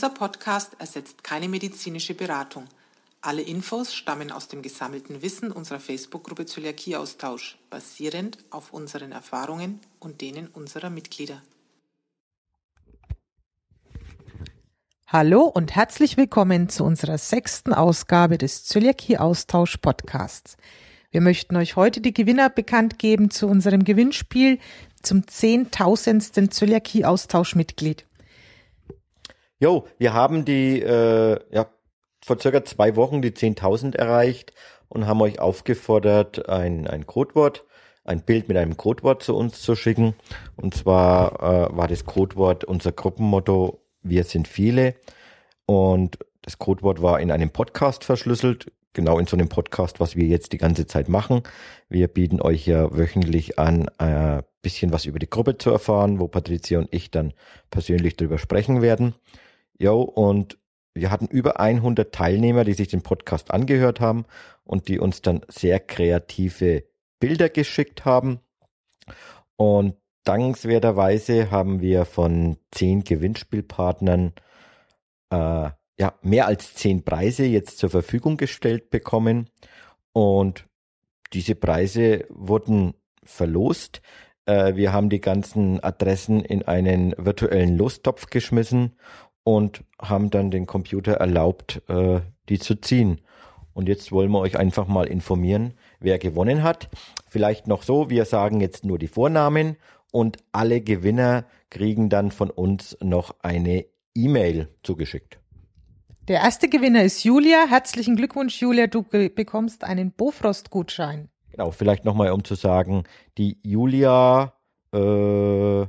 [0.00, 2.64] Dieser Podcast ersetzt keine medizinische Beratung.
[3.20, 10.22] Alle Infos stammen aus dem gesammelten Wissen unserer Facebook-Gruppe Zöliakie-Austausch, basierend auf unseren Erfahrungen und
[10.22, 11.42] denen unserer Mitglieder.
[15.06, 20.56] Hallo und herzlich willkommen zu unserer sechsten Ausgabe des Zöliakie-Austausch-Podcasts.
[21.10, 24.60] Wir möchten euch heute die Gewinner bekannt geben zu unserem Gewinnspiel
[25.02, 28.06] zum zehntausendsten Zöliakie-Austausch-Mitglied.
[29.62, 31.66] Jo, wir haben die, äh, ja,
[32.24, 34.54] vor circa zwei Wochen die 10.000 erreicht
[34.88, 37.66] und haben euch aufgefordert, ein, ein Codewort,
[38.02, 40.14] ein Bild mit einem Codewort zu uns zu schicken.
[40.56, 44.94] Und zwar äh, war das Codewort unser Gruppenmotto, wir sind viele.
[45.66, 50.24] Und das Codewort war in einem Podcast verschlüsselt, genau in so einem Podcast, was wir
[50.24, 51.42] jetzt die ganze Zeit machen.
[51.90, 56.28] Wir bieten euch ja wöchentlich an, äh, bisschen was über die Gruppe zu erfahren, wo
[56.28, 57.34] Patricia und ich dann
[57.70, 59.14] persönlich drüber sprechen werden.
[59.80, 60.58] Jo, und
[60.92, 64.26] wir hatten über 100 Teilnehmer, die sich den Podcast angehört haben
[64.62, 66.84] und die uns dann sehr kreative
[67.18, 68.40] Bilder geschickt haben.
[69.56, 74.34] Und dankenswerterweise haben wir von zehn Gewinnspielpartnern
[75.30, 79.48] äh, ja mehr als zehn Preise jetzt zur Verfügung gestellt bekommen.
[80.12, 80.66] Und
[81.32, 82.92] diese Preise wurden
[83.24, 84.02] verlost.
[84.44, 88.96] Äh, wir haben die ganzen Adressen in einen virtuellen Lostopf geschmissen
[89.56, 93.20] und haben dann den Computer erlaubt, äh, die zu ziehen.
[93.72, 96.88] Und jetzt wollen wir euch einfach mal informieren, wer gewonnen hat.
[97.28, 99.76] Vielleicht noch so, wir sagen jetzt nur die Vornamen
[100.12, 105.40] und alle Gewinner kriegen dann von uns noch eine E-Mail zugeschickt.
[106.28, 107.66] Der erste Gewinner ist Julia.
[107.68, 108.86] Herzlichen Glückwunsch, Julia.
[108.86, 111.28] Du bekommst einen Bofrost-Gutschein.
[111.50, 113.02] Genau, vielleicht nochmal, um zu sagen,
[113.36, 114.52] die Julia
[114.92, 115.86] äh,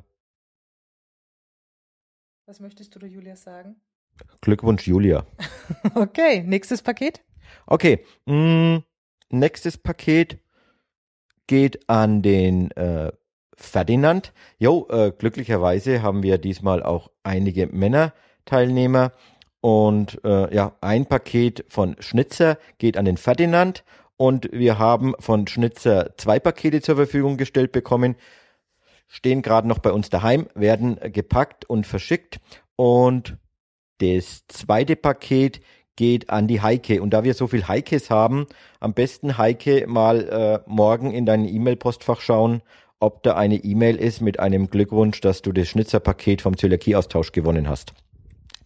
[2.46, 3.76] was möchtest du, der Julia, sagen?
[4.42, 5.26] Glückwunsch, Julia.
[5.96, 7.22] okay, nächstes Paket?
[7.66, 8.84] Okay, mh, mm,
[9.30, 10.40] nächstes Paket
[11.48, 13.12] geht an den äh,
[13.56, 14.34] Ferdinand.
[14.58, 19.12] Jo, äh, glücklicherweise haben wir diesmal auch einige Männer-Teilnehmer.
[19.60, 23.84] Und äh, ja, ein Paket von Schnitzer geht an den Ferdinand.
[24.18, 28.16] Und wir haben von Schnitzer zwei Pakete zur Verfügung gestellt bekommen
[29.12, 32.40] stehen gerade noch bei uns daheim, werden gepackt und verschickt.
[32.78, 33.38] Und
[34.00, 35.60] das zweite Paket
[35.98, 37.02] geht an die Heike.
[37.02, 38.48] Und da wir so viel Heikes haben,
[38.80, 42.62] am besten Heike mal äh, morgen in dein E-Mail-Postfach schauen,
[43.02, 47.68] ob da eine E-Mail ist mit einem Glückwunsch, dass du das Schnitzerpaket vom Zöliakie-Austausch gewonnen
[47.68, 47.94] hast.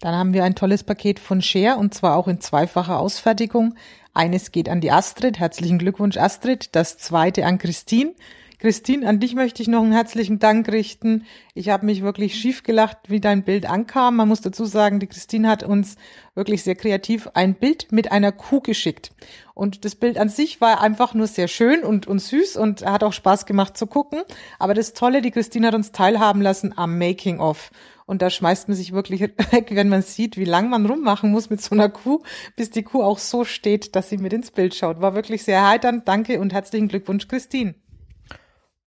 [0.02, 3.74] Dann haben wir ein tolles Paket von Share und zwar auch in zweifacher Ausfertigung.
[4.14, 5.40] Eines geht an die Astrid.
[5.40, 6.76] Herzlichen Glückwunsch, Astrid.
[6.76, 8.14] Das zweite an Christine.
[8.60, 11.26] Christine, an dich möchte ich noch einen herzlichen Dank richten.
[11.54, 14.16] Ich habe mich wirklich schief gelacht, wie dein Bild ankam.
[14.16, 15.96] Man muss dazu sagen, die Christine hat uns
[16.36, 19.12] wirklich sehr kreativ ein Bild mit einer Kuh geschickt.
[19.54, 23.04] Und das Bild an sich war einfach nur sehr schön und, und süß und hat
[23.04, 24.22] auch Spaß gemacht zu gucken.
[24.60, 27.72] Aber das Tolle, die Christine hat uns teilhaben lassen am Making of.
[28.06, 29.22] Und da schmeißt man sich wirklich
[29.52, 32.22] weg, wenn man sieht, wie lang man rummachen muss mit so einer Kuh,
[32.56, 35.02] bis die Kuh auch so steht, dass sie mit ins Bild schaut.
[35.02, 36.08] War wirklich sehr erheiternd.
[36.08, 37.76] Danke und herzlichen Glückwunsch, Christine.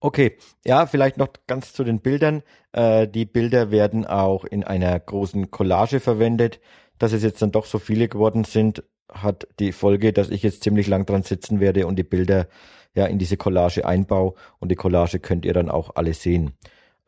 [0.06, 2.44] Okay, ja, vielleicht noch ganz zu den Bildern.
[2.74, 6.60] Äh, die Bilder werden auch in einer großen Collage verwendet.
[7.00, 10.62] Dass es jetzt dann doch so viele geworden sind, hat die Folge, dass ich jetzt
[10.62, 12.48] ziemlich lang dran sitzen werde und die Bilder
[12.94, 14.36] ja in diese Collage einbaue.
[14.60, 16.52] Und die Collage könnt ihr dann auch alle sehen.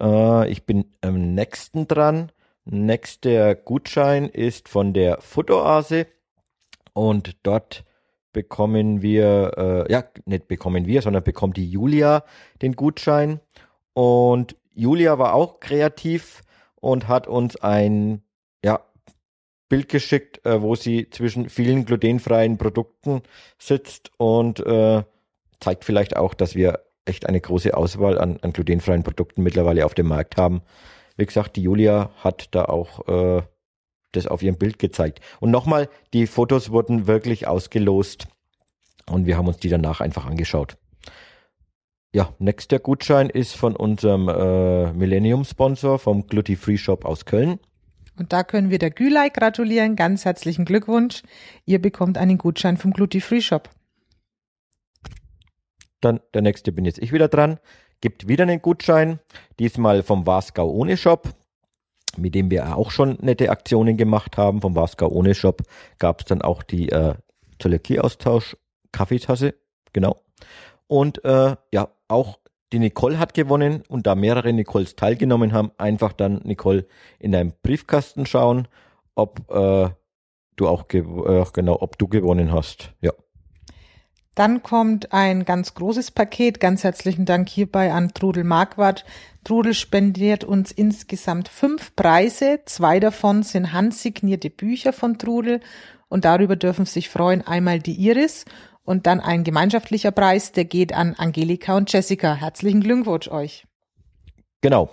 [0.01, 2.31] Äh, ich bin am nächsten dran.
[2.65, 6.07] Nächster Gutschein ist von der Fotoase
[6.93, 7.85] und dort
[8.33, 12.23] bekommen wir, äh, ja, nicht bekommen wir, sondern bekommt die Julia
[12.61, 13.39] den Gutschein.
[13.93, 16.43] Und Julia war auch kreativ
[16.75, 18.21] und hat uns ein,
[18.63, 18.81] ja,
[19.69, 23.21] Bild geschickt, äh, wo sie zwischen vielen glutenfreien Produkten
[23.57, 25.03] sitzt und äh,
[25.59, 29.93] zeigt vielleicht auch, dass wir echt eine große Auswahl an, an glutenfreien Produkten mittlerweile auf
[29.93, 30.61] dem Markt haben.
[31.15, 33.41] Wie gesagt, die Julia hat da auch äh,
[34.11, 35.21] das auf ihrem Bild gezeigt.
[35.39, 38.27] Und nochmal, die Fotos wurden wirklich ausgelost
[39.09, 40.77] und wir haben uns die danach einfach angeschaut.
[42.13, 47.59] Ja, nächster Gutschein ist von unserem äh, Millennium-Sponsor vom Gluty Free Shop aus Köln.
[48.17, 49.95] Und da können wir der Gülay gratulieren.
[49.95, 51.21] Ganz herzlichen Glückwunsch.
[51.65, 53.69] Ihr bekommt einen Gutschein vom Gluty Free Shop.
[56.01, 57.59] Dann der nächste bin jetzt ich wieder dran.
[58.01, 59.19] Gibt wieder einen Gutschein.
[59.59, 61.33] Diesmal vom Wasgau ohne Shop
[62.17, 64.61] mit dem wir auch schon nette Aktionen gemacht haben.
[64.61, 65.61] Vom Wasgau ohne Shop
[65.99, 67.15] gab es dann auch die äh,
[67.59, 68.57] Zöliakie-Austausch
[68.91, 69.53] Kaffeetasse,
[69.93, 70.17] genau.
[70.87, 72.39] Und äh, ja, auch
[72.73, 76.85] die Nicole hat gewonnen und da mehrere Nicoles teilgenommen haben, einfach dann Nicole
[77.19, 78.67] in deinem Briefkasten schauen
[79.17, 79.89] ob äh,
[80.55, 82.93] du auch äh, genau, ob du gewonnen hast.
[83.01, 83.11] Ja.
[84.37, 86.59] Dann kommt ein ganz großes Paket.
[86.59, 89.03] Ganz herzlichen Dank hierbei an Trudel Marquardt.
[89.43, 92.59] Trudel spendiert uns insgesamt fünf Preise.
[92.65, 95.59] Zwei davon sind handsignierte Bücher von Trudel
[96.07, 98.45] und darüber dürfen sich freuen einmal die Iris
[98.83, 102.35] und dann ein gemeinschaftlicher Preis, der geht an Angelika und Jessica.
[102.35, 103.65] Herzlichen Glückwunsch euch.
[104.61, 104.91] Genau.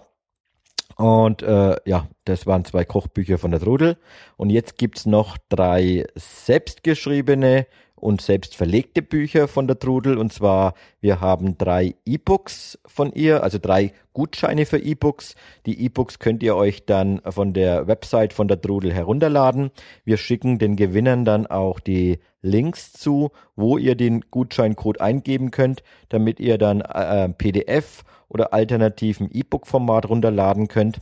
[0.96, 3.98] Und äh, ja, das waren zwei Kochbücher von der Trudel.
[4.38, 7.66] Und jetzt gibt's noch drei selbstgeschriebene
[8.04, 10.18] und selbst verlegte Bücher von der Trudel.
[10.18, 15.34] Und zwar, wir haben drei E-Books von ihr, also drei Gutscheine für E-Books.
[15.64, 19.70] Die E-Books könnt ihr euch dann von der Website von der Trudel herunterladen.
[20.04, 25.82] Wir schicken den Gewinnern dann auch die Links zu, wo ihr den Gutscheincode eingeben könnt,
[26.10, 30.98] damit ihr dann äh, PDF oder alternativen E-Book-Format runterladen könnt.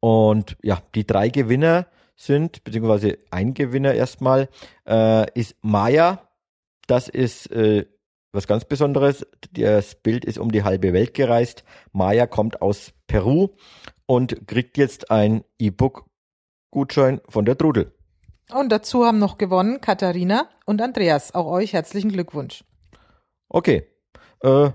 [0.00, 1.86] Und ja, die drei Gewinner
[2.16, 4.48] sind, beziehungsweise ein Gewinner erstmal,
[4.88, 6.28] äh, ist Maya.
[6.86, 7.86] Das ist äh,
[8.32, 9.26] was ganz Besonderes.
[9.52, 11.64] Das Bild ist um die halbe Welt gereist.
[11.92, 13.50] Maya kommt aus Peru
[14.06, 17.92] und kriegt jetzt ein E-Book-Gutschein von der Trudel.
[18.52, 21.34] Und dazu haben noch gewonnen Katharina und Andreas.
[21.34, 22.64] Auch euch herzlichen Glückwunsch.
[23.48, 23.88] Okay.
[24.42, 24.70] Äh,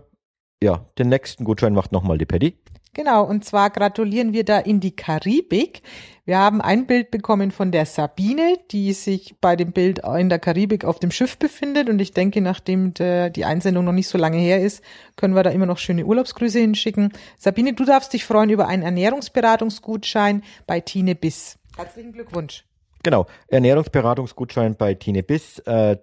[0.62, 2.61] ja, den nächsten Gutschein macht nochmal die Paddy.
[2.94, 5.82] Genau, und zwar gratulieren wir da in die Karibik.
[6.26, 10.40] Wir haben ein Bild bekommen von der Sabine, die sich bei dem Bild in der
[10.40, 11.90] Karibik auf dem Schiff befindet.
[11.90, 14.84] Und ich denke, nachdem die Einsendung noch nicht so lange her ist,
[15.16, 17.14] können wir da immer noch schöne Urlaubsgrüße hinschicken.
[17.38, 21.58] Sabine, du darfst dich freuen über einen Ernährungsberatungsgutschein bei Tine Biss.
[21.78, 22.66] Herzlichen Glückwunsch.
[23.04, 25.60] Genau, Ernährungsberatungsgutschein bei Tine Biss.
[25.60, 25.98] Äh,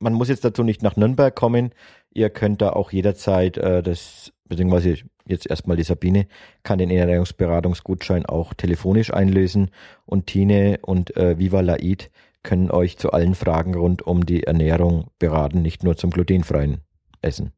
[0.00, 1.72] man muss jetzt dazu nicht nach Nürnberg kommen.
[2.12, 6.26] Ihr könnt da auch jederzeit äh, das, beziehungsweise jetzt erstmal die Sabine,
[6.62, 9.70] kann den Ernährungsberatungsgutschein auch telefonisch einlösen
[10.06, 12.10] und Tine und äh, Viva Laid
[12.42, 16.82] können euch zu allen Fragen rund um die Ernährung beraten, nicht nur zum glutenfreien
[17.22, 17.52] Essen.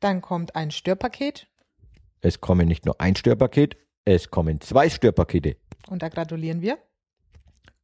[0.00, 1.46] Dann kommt ein Störpaket.
[2.20, 5.56] Es kommen nicht nur ein Störpaket, es kommen zwei Störpakete.
[5.88, 6.78] Und da gratulieren wir.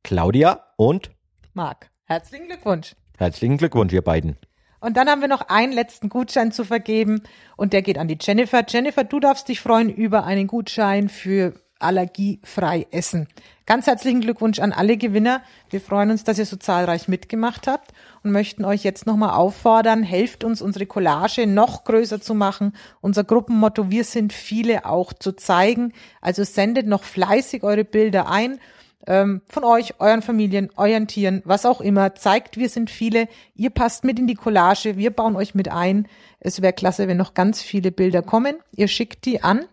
[0.03, 1.11] Claudia und
[1.55, 1.91] Marc.
[2.05, 2.95] Herzlichen Glückwunsch.
[3.17, 4.37] Herzlichen Glückwunsch, ihr beiden.
[4.81, 7.23] Und dann haben wir noch einen letzten Gutschein zu vergeben
[7.57, 8.65] und der geht an die Jennifer.
[8.67, 13.29] Jennifer, du darfst dich freuen über einen Gutschein für allergiefrei essen.
[13.67, 15.43] Ganz herzlichen Glückwunsch an alle Gewinner.
[15.71, 17.93] Wir freuen uns, dass ihr so zahlreich mitgemacht habt
[18.23, 23.25] und möchten euch jetzt nochmal auffordern, helft uns, unsere Collage noch größer zu machen, unser
[23.25, 25.93] Gruppenmotto Wir sind viele auch zu zeigen.
[26.21, 28.59] Also sendet noch fleißig eure Bilder ein
[29.09, 32.15] ähm, von euch, euren Familien, euren Tieren, was auch immer.
[32.15, 33.27] Zeigt, wir sind viele.
[33.55, 34.99] Ihr passt mit in die Collage.
[34.99, 36.07] Wir bauen euch mit ein.
[36.41, 38.57] Es wäre klasse, wenn noch ganz viele Bilder kommen.
[38.77, 39.65] Ihr schickt die an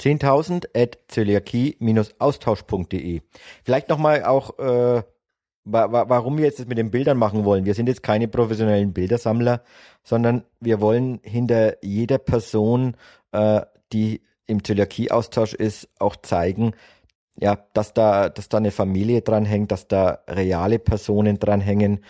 [0.00, 3.20] 10.000 at zöliakie-austausch.de.
[3.62, 5.02] Vielleicht nochmal auch, äh,
[5.64, 7.66] wa wa warum wir jetzt das mit den Bildern machen wollen.
[7.66, 9.62] Wir sind jetzt keine professionellen Bildersammler,
[10.02, 12.96] sondern wir wollen hinter jeder Person,
[13.32, 13.60] äh,
[13.92, 16.72] die im Zöliakie-Austausch ist, auch zeigen,
[17.40, 22.00] ja, dass da, dass da eine Familie dranhängt, dass da reale Personen dranhängen.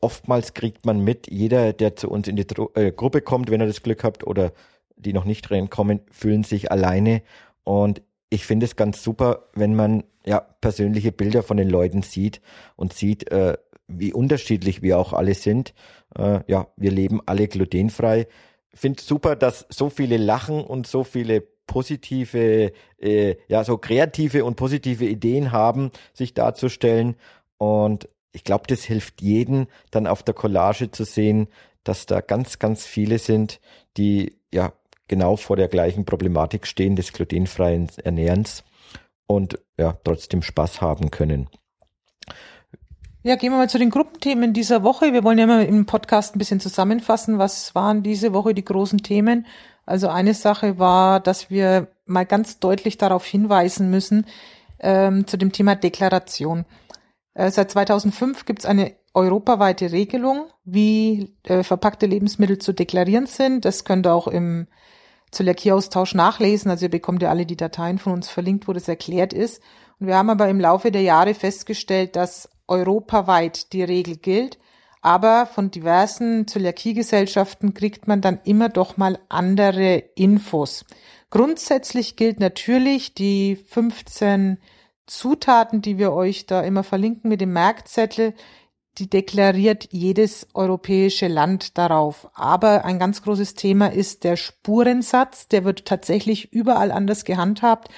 [0.00, 3.60] Oftmals kriegt man mit, jeder, der zu uns in die Tru äh, Gruppe kommt, wenn
[3.60, 4.52] er das Glück habt oder
[4.96, 7.22] die noch nicht reinkommen, fühlen sich alleine.
[7.64, 12.40] Und ich finde es ganz super, wenn man ja persönliche Bilder von den Leuten sieht
[12.76, 13.56] und sieht, äh,
[13.88, 15.74] wie unterschiedlich wir auch alle sind.
[16.16, 18.26] Äh, ja, wir leben alle glutenfrei.
[18.74, 24.56] Finde super, dass so viele lachen und so viele positive, äh, ja, so kreative und
[24.56, 27.16] positive Ideen haben, sich darzustellen.
[27.58, 31.48] Und ich glaube, das hilft jedem, dann auf der Collage zu sehen,
[31.84, 33.60] dass da ganz, ganz viele sind,
[33.96, 34.72] die ja
[35.08, 38.64] genau vor der gleichen Problematik stehen des glutenfreien Ernährens
[39.26, 41.48] und ja, trotzdem Spaß haben können.
[43.24, 45.12] Ja, gehen wir mal zu den Gruppenthemen dieser Woche.
[45.12, 48.98] Wir wollen ja mal im Podcast ein bisschen zusammenfassen, was waren diese Woche die großen
[49.02, 49.46] Themen.
[49.84, 54.26] Also eine Sache war, dass wir mal ganz deutlich darauf hinweisen müssen,
[54.78, 56.64] ähm, zu dem Thema Deklaration.
[57.34, 63.64] Äh, seit 2005 gibt es eine europaweite Regelung, wie äh, verpackte Lebensmittel zu deklarieren sind.
[63.64, 64.66] Das könnt ihr auch im
[65.30, 66.70] Zöliakie-Austausch nachlesen.
[66.70, 69.62] Also ihr bekommt ja alle die Dateien von uns verlinkt, wo das erklärt ist.
[69.98, 74.58] Und wir haben aber im Laufe der Jahre festgestellt, dass europaweit die Regel gilt.
[75.02, 80.84] Aber von diversen Zöliakiegesellschaften kriegt man dann immer doch mal andere Infos.
[81.30, 84.58] Grundsätzlich gilt natürlich die 15
[85.06, 88.34] Zutaten, die wir euch da immer verlinken mit dem Merkzettel,
[88.98, 92.28] die deklariert jedes europäische Land darauf.
[92.34, 95.48] Aber ein ganz großes Thema ist der Spurensatz.
[95.48, 97.88] Der wird tatsächlich überall anders gehandhabt.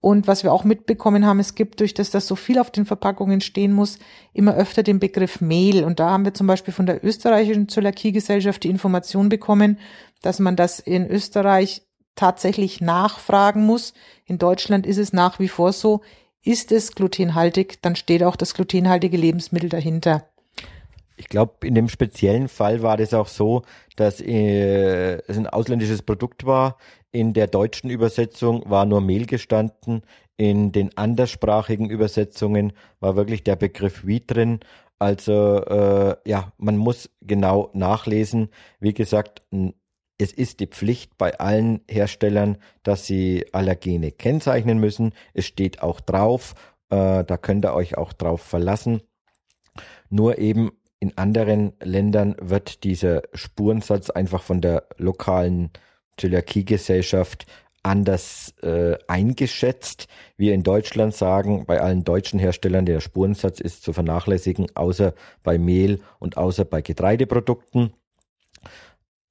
[0.00, 2.86] Und was wir auch mitbekommen haben, es gibt durch das, dass so viel auf den
[2.86, 3.98] Verpackungen stehen muss,
[4.32, 5.82] immer öfter den Begriff Mehl.
[5.84, 9.78] Und da haben wir zum Beispiel von der österreichischen Zöliakiegesellschaft die Information bekommen,
[10.22, 11.82] dass man das in Österreich
[12.14, 13.92] tatsächlich nachfragen muss.
[14.24, 16.02] In Deutschland ist es nach wie vor so,
[16.44, 20.28] ist es glutenhaltig, dann steht auch das glutenhaltige Lebensmittel dahinter.
[21.16, 23.62] Ich glaube, in dem speziellen Fall war das auch so,
[23.96, 26.78] dass äh, es ein ausländisches Produkt war.
[27.10, 30.02] In der deutschen Übersetzung war nur Mehl gestanden.
[30.36, 34.60] In den anderssprachigen Übersetzungen war wirklich der Begriff wie drin.
[34.98, 38.50] Also äh, ja, man muss genau nachlesen.
[38.80, 39.42] Wie gesagt,
[40.18, 45.12] es ist die Pflicht bei allen Herstellern, dass sie Allergene kennzeichnen müssen.
[45.32, 46.54] Es steht auch drauf,
[46.90, 49.02] äh, da könnt ihr euch auch drauf verlassen.
[50.10, 55.70] Nur eben in anderen Ländern wird dieser Spurensatz einfach von der lokalen
[56.18, 57.46] Zöliakiegesellschaft
[57.82, 60.08] anders äh, eingeschätzt.
[60.36, 65.58] Wir in Deutschland sagen, bei allen deutschen Herstellern, der Spurensatz ist zu vernachlässigen, außer bei
[65.58, 67.92] Mehl und außer bei Getreideprodukten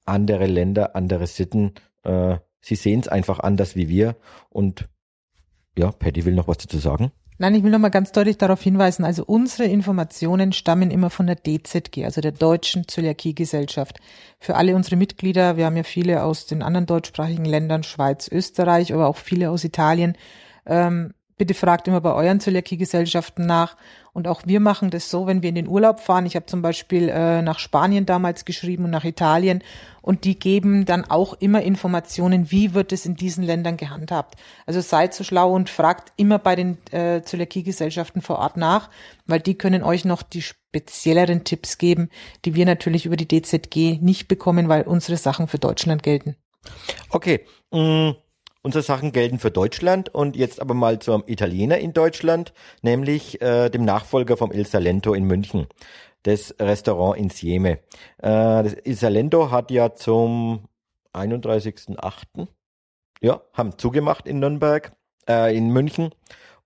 [0.08, 1.74] andere Länder, andere Sitten.
[2.02, 4.16] Äh, sie sehen es einfach anders wie wir.
[4.48, 4.88] Und
[5.76, 7.12] ja, Patty will noch was dazu sagen.
[7.40, 11.28] Nein, ich will noch mal ganz deutlich darauf hinweisen, also unsere Informationen stammen immer von
[11.28, 14.00] der DZG, also der Deutschen Zöliakiegesellschaft.
[14.40, 18.92] Für alle unsere Mitglieder, wir haben ja viele aus den anderen deutschsprachigen Ländern, Schweiz, Österreich,
[18.92, 20.16] aber auch viele aus Italien,
[20.66, 23.76] ähm, bitte fragt immer bei euren Zöliakiegesellschaften nach.
[24.12, 26.26] Und auch wir machen das so, wenn wir in den Urlaub fahren.
[26.26, 29.62] Ich habe zum Beispiel äh, nach Spanien damals geschrieben und nach Italien.
[30.02, 34.34] Und die geben dann auch immer Informationen, wie wird es in diesen Ländern gehandhabt.
[34.66, 38.90] Also seid so schlau und fragt immer bei den äh, Zöliakiegesellschaften vor Ort nach,
[39.26, 42.10] weil die können euch noch die spezielleren Tipps geben,
[42.44, 46.36] die wir natürlich über die DZG nicht bekommen, weil unsere Sachen für Deutschland gelten.
[47.10, 47.44] Okay.
[47.70, 48.12] Mm.
[48.68, 53.70] Unsere Sachen gelten für Deutschland und jetzt aber mal zum Italiener in Deutschland, nämlich äh,
[53.70, 55.68] dem Nachfolger vom Il Salento in München,
[56.24, 57.78] das Restaurant Insieme.
[58.18, 60.68] Äh, das Il Salento hat ja zum
[61.14, 62.46] 31.08.
[63.22, 64.92] ja, haben zugemacht in Nürnberg,
[65.26, 66.10] äh, in München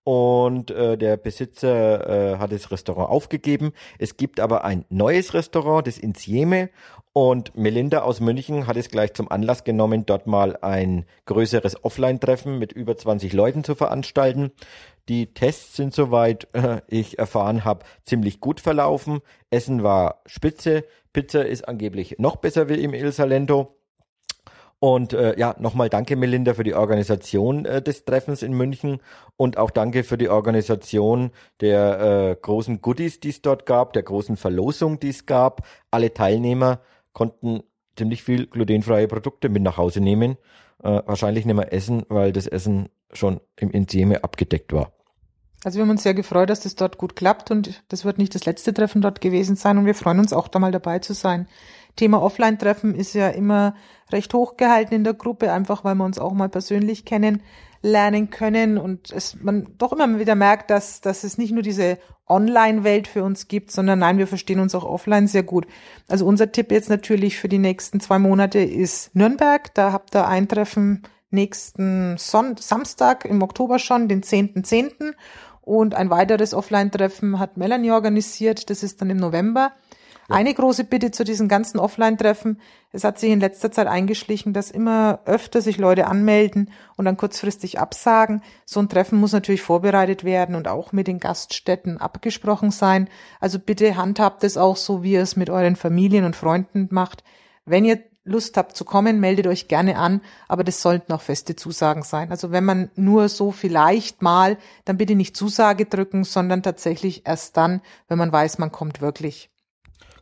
[0.04, 3.72] und äh, der Besitzer äh, hat das Restaurant aufgegeben.
[3.98, 6.70] Es gibt aber ein neues Restaurant, das Insieme
[7.12, 12.58] und Melinda aus München hat es gleich zum Anlass genommen, dort mal ein größeres Offline-Treffen
[12.58, 14.50] mit über 20 Leuten zu veranstalten.
[15.08, 19.20] Die Tests sind soweit äh, ich erfahren habe ziemlich gut verlaufen.
[19.50, 23.76] Essen war spitze, Pizza ist angeblich noch besser wie im Il Salento.
[24.82, 28.98] Und äh, ja, nochmal danke Melinda für die Organisation äh, des Treffens in München
[29.36, 32.00] und auch danke für die Organisation der
[32.32, 35.68] äh, großen Goodies, die es dort gab, der großen Verlosung, die es gab.
[35.92, 36.80] Alle Teilnehmer
[37.12, 37.62] konnten
[37.96, 40.36] ziemlich viel glutenfreie Produkte mit nach Hause nehmen.
[40.82, 44.90] Äh, wahrscheinlich nicht mehr essen, weil das Essen schon im Insieme abgedeckt war.
[45.62, 48.34] Also wir haben uns sehr gefreut, dass das dort gut klappt und das wird nicht
[48.34, 51.12] das letzte Treffen dort gewesen sein und wir freuen uns auch da mal dabei zu
[51.14, 51.46] sein.
[51.96, 53.74] Thema Offline-Treffen ist ja immer
[54.10, 57.42] recht hoch gehalten in der Gruppe, einfach weil wir uns auch mal persönlich kennen
[57.82, 61.98] lernen können und es man doch immer wieder merkt, dass, dass es nicht nur diese
[62.28, 65.66] Online-Welt für uns gibt, sondern nein, wir verstehen uns auch offline sehr gut.
[66.08, 69.74] Also unser Tipp jetzt natürlich für die nächsten zwei Monate ist Nürnberg.
[69.74, 74.64] Da habt ihr ein Treffen nächsten Son Samstag im Oktober schon, den 10.10.
[74.64, 75.14] .10.
[75.60, 79.72] Und ein weiteres Offline-Treffen hat Melanie organisiert, das ist dann im November.
[80.28, 82.60] Eine große Bitte zu diesen ganzen Offline-Treffen.
[82.92, 87.16] Es hat sich in letzter Zeit eingeschlichen, dass immer öfter sich Leute anmelden und dann
[87.16, 88.42] kurzfristig absagen.
[88.64, 93.08] So ein Treffen muss natürlich vorbereitet werden und auch mit den Gaststätten abgesprochen sein.
[93.40, 97.24] Also bitte handhabt es auch so, wie ihr es mit euren Familien und Freunden macht.
[97.64, 101.56] Wenn ihr Lust habt zu kommen, meldet euch gerne an, aber das sollten auch feste
[101.56, 102.30] Zusagen sein.
[102.30, 107.56] Also wenn man nur so vielleicht mal, dann bitte nicht Zusage drücken, sondern tatsächlich erst
[107.56, 109.51] dann, wenn man weiß, man kommt wirklich.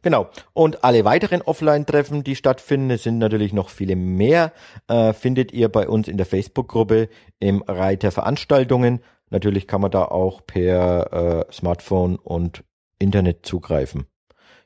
[0.03, 0.29] Genau.
[0.55, 4.53] Und alle weiteren Offline-Treffen, die stattfinden, sind natürlich noch viele mehr,
[4.89, 9.01] äh, findet ihr bei uns in der Facebook-Gruppe im Reiter Veranstaltungen.
[9.29, 12.65] Natürlich kann man da auch per äh, Smartphone und
[12.99, 14.07] Internet zugreifen.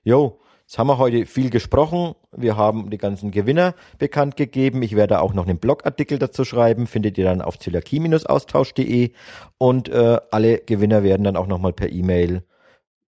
[0.05, 2.15] Jo, jetzt haben wir heute viel gesprochen.
[2.31, 4.83] Wir haben die ganzen Gewinner bekannt gegeben.
[4.83, 6.87] Ich werde auch noch einen Blogartikel dazu schreiben.
[6.87, 9.13] Findet ihr dann auf zöliakie-austausch.de.
[9.59, 12.45] Und äh, alle Gewinner werden dann auch nochmal per E-Mail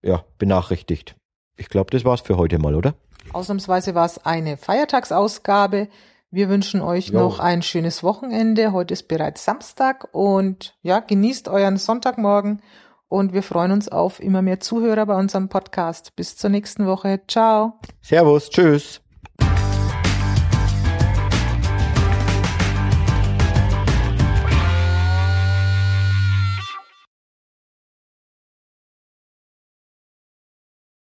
[0.03, 1.17] ja, benachrichtigt.
[1.57, 2.95] Ich glaube, das war's für heute mal, oder?
[3.33, 5.89] Ausnahmsweise war es eine Feiertagsausgabe.
[6.31, 7.19] Wir wünschen euch jo.
[7.21, 8.73] noch ein schönes Wochenende.
[8.73, 12.63] Heute ist bereits Samstag und ja, genießt euren Sonntagmorgen
[13.09, 16.17] und wir freuen uns auf immer mehr Zuhörer bei unserem Podcast.
[16.17, 17.21] Bis zur nächsten Woche.
[17.29, 17.79] Ciao.
[18.03, 18.51] Servus.
[18.51, 19.01] Tschüss.